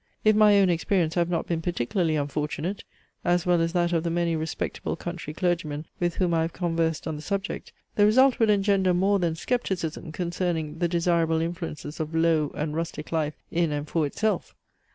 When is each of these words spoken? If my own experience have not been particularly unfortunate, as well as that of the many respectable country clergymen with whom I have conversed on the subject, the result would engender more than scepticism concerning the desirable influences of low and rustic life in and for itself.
If 0.23 0.35
my 0.35 0.57
own 0.59 0.71
experience 0.71 1.13
have 1.13 1.29
not 1.29 1.45
been 1.45 1.61
particularly 1.61 2.15
unfortunate, 2.15 2.83
as 3.23 3.45
well 3.45 3.61
as 3.61 3.71
that 3.73 3.93
of 3.93 4.01
the 4.01 4.09
many 4.09 4.35
respectable 4.35 4.95
country 4.95 5.31
clergymen 5.31 5.85
with 5.99 6.15
whom 6.15 6.33
I 6.33 6.41
have 6.41 6.53
conversed 6.53 7.05
on 7.05 7.17
the 7.17 7.21
subject, 7.21 7.71
the 7.93 8.07
result 8.07 8.39
would 8.39 8.49
engender 8.49 8.95
more 8.95 9.19
than 9.19 9.35
scepticism 9.35 10.11
concerning 10.11 10.79
the 10.79 10.87
desirable 10.87 11.39
influences 11.39 11.99
of 11.99 12.15
low 12.15 12.51
and 12.55 12.75
rustic 12.75 13.11
life 13.11 13.35
in 13.51 13.71
and 13.71 13.87
for 13.87 14.07
itself. 14.07 14.55